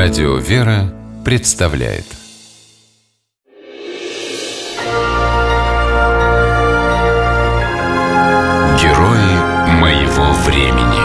Радио 0.00 0.36
«Вера» 0.36 0.94
представляет 1.24 2.04
Герои 8.80 9.72
моего 9.80 10.32
времени 10.46 11.02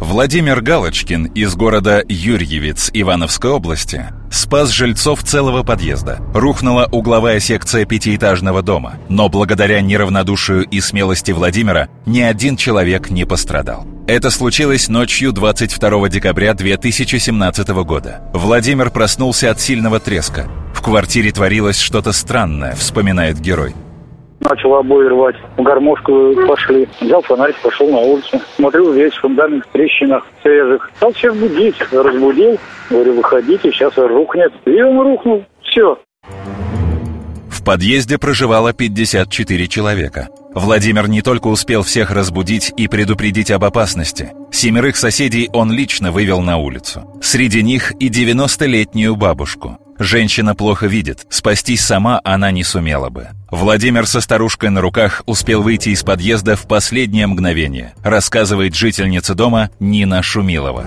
Владимир 0.00 0.60
Галочкин 0.60 1.26
из 1.26 1.54
города 1.54 2.02
Юрьевец 2.08 2.90
Ивановской 2.92 3.52
области 3.52 4.06
спас 4.32 4.70
жильцов 4.70 5.22
целого 5.22 5.62
подъезда. 5.62 6.18
Рухнула 6.34 6.88
угловая 6.90 7.38
секция 7.38 7.84
пятиэтажного 7.84 8.62
дома, 8.62 8.96
но 9.08 9.28
благодаря 9.28 9.80
неравнодушию 9.80 10.64
и 10.64 10.80
смелости 10.80 11.30
Владимира 11.30 11.88
ни 12.04 12.20
один 12.20 12.56
человек 12.56 13.10
не 13.10 13.24
пострадал. 13.24 13.93
Это 14.06 14.28
случилось 14.28 14.90
ночью 14.90 15.32
22 15.32 16.10
декабря 16.10 16.52
2017 16.52 17.68
года. 17.86 18.20
Владимир 18.34 18.90
проснулся 18.90 19.50
от 19.50 19.62
сильного 19.62 19.98
треска. 19.98 20.46
В 20.74 20.82
квартире 20.82 21.32
творилось 21.32 21.78
что-то 21.78 22.12
странное, 22.12 22.74
вспоминает 22.74 23.40
герой. 23.40 23.72
Начал 24.40 24.74
обои 24.74 25.06
рвать, 25.06 25.36
гармошку 25.56 26.34
пошли. 26.46 26.86
Взял 27.00 27.22
фонарик, 27.22 27.56
пошел 27.62 27.88
на 27.88 27.96
улицу. 27.96 28.38
Смотрю, 28.56 28.92
весь 28.92 29.14
фундамент 29.14 29.64
в 29.64 29.72
трещинах 29.72 30.26
свежих. 30.42 30.90
Стал 30.96 31.14
всех 31.14 31.34
будить, 31.36 31.76
разбудил. 31.90 32.58
Говорю, 32.90 33.14
выходите, 33.14 33.72
сейчас 33.72 33.96
рухнет. 33.96 34.52
И 34.66 34.82
он 34.82 35.00
рухнул. 35.00 35.46
Все. 35.62 35.98
В 37.48 37.64
подъезде 37.64 38.18
проживало 38.18 38.74
54 38.74 39.66
человека. 39.68 40.28
Владимир 40.54 41.08
не 41.08 41.20
только 41.20 41.48
успел 41.48 41.82
всех 41.82 42.10
разбудить 42.12 42.72
и 42.76 42.86
предупредить 42.86 43.50
об 43.50 43.64
опасности. 43.64 44.32
Семерых 44.52 44.96
соседей 44.96 45.50
он 45.52 45.72
лично 45.72 46.12
вывел 46.12 46.40
на 46.40 46.58
улицу. 46.58 47.08
Среди 47.20 47.62
них 47.62 47.92
и 47.98 48.08
90-летнюю 48.08 49.16
бабушку. 49.16 49.78
Женщина 49.98 50.54
плохо 50.54 50.86
видит, 50.86 51.26
спастись 51.28 51.84
сама 51.84 52.20
она 52.24 52.50
не 52.50 52.64
сумела 52.64 53.10
бы. 53.10 53.28
Владимир 53.50 54.06
со 54.06 54.20
старушкой 54.20 54.70
на 54.70 54.80
руках 54.80 55.22
успел 55.26 55.62
выйти 55.62 55.90
из 55.90 56.02
подъезда 56.02 56.56
в 56.56 56.66
последнее 56.66 57.26
мгновение, 57.26 57.94
рассказывает 58.02 58.74
жительница 58.74 59.34
дома 59.34 59.70
Нина 59.78 60.22
Шумилова. 60.22 60.84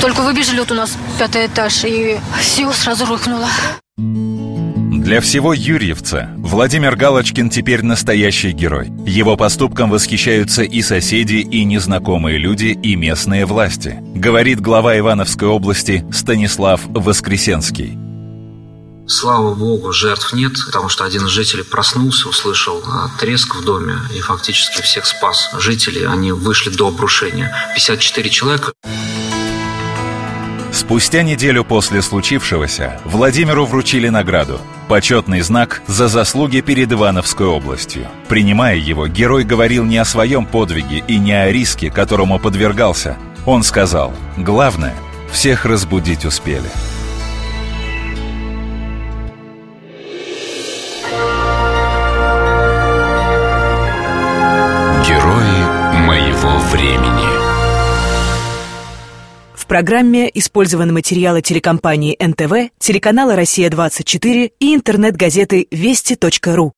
Только 0.00 0.22
выбежали 0.22 0.60
вот 0.60 0.70
у 0.70 0.74
нас 0.74 0.96
пятый 1.18 1.46
этаж, 1.46 1.84
и 1.84 2.18
все 2.40 2.72
сразу 2.72 3.06
рухнуло. 3.06 3.48
Для 5.10 5.20
всего 5.20 5.52
Юрьевца 5.52 6.30
Владимир 6.36 6.94
Галочкин 6.94 7.50
теперь 7.50 7.82
настоящий 7.82 8.52
герой. 8.52 8.92
Его 9.04 9.36
поступком 9.36 9.90
восхищаются 9.90 10.62
и 10.62 10.82
соседи, 10.82 11.38
и 11.38 11.64
незнакомые 11.64 12.38
люди, 12.38 12.78
и 12.80 12.94
местные 12.94 13.44
власти, 13.44 13.98
говорит 14.14 14.60
глава 14.60 14.96
Ивановской 14.96 15.48
области 15.48 16.06
Станислав 16.12 16.82
Воскресенский. 16.86 17.98
Слава 19.08 19.52
богу, 19.56 19.92
жертв 19.92 20.32
нет, 20.32 20.52
потому 20.66 20.88
что 20.88 21.04
один 21.04 21.26
из 21.26 21.30
жителей 21.30 21.64
проснулся, 21.64 22.28
услышал 22.28 22.80
а, 22.86 23.10
треск 23.18 23.56
в 23.56 23.64
доме 23.64 23.96
и 24.14 24.20
фактически 24.20 24.80
всех 24.80 25.06
спас. 25.06 25.50
Жители, 25.58 26.04
они 26.04 26.30
вышли 26.30 26.70
до 26.70 26.86
обрушения. 26.86 27.52
54 27.74 28.30
человека. 28.30 28.72
Спустя 30.80 31.22
неделю 31.22 31.62
после 31.62 32.00
случившегося 32.00 32.98
Владимиру 33.04 33.66
вручили 33.66 34.08
награду– 34.08 34.62
почетный 34.88 35.42
знак 35.42 35.82
за 35.86 36.08
заслуги 36.08 36.62
перед 36.62 36.90
Ивановской 36.90 37.46
областью. 37.46 38.08
Принимая 38.28 38.76
его, 38.76 39.06
герой 39.06 39.44
говорил 39.44 39.84
не 39.84 39.98
о 39.98 40.06
своем 40.06 40.46
подвиге 40.46 41.04
и 41.06 41.18
не 41.18 41.32
о 41.32 41.52
риске, 41.52 41.90
которому 41.90 42.38
подвергался. 42.38 43.18
Он 43.44 43.62
сказал 43.62 44.14
«Главное, 44.38 44.94
всех 45.30 45.66
разбудить 45.66 46.24
успели». 46.24 46.70
Программе 59.70 60.28
использованы 60.34 60.92
материалы 60.92 61.42
телекомпании 61.42 62.16
НТВ, 62.18 62.72
телеканала 62.80 63.36
«Россия-24» 63.36 64.50
и 64.58 64.74
интернет-газеты 64.74 65.68
«Вести.ру». 65.70 66.72